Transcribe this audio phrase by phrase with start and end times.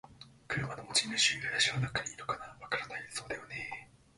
[0.47, 1.39] 「車の持ち主。
[1.41, 3.87] 林の中にいるかな？」「わからない。」「そうだよね。」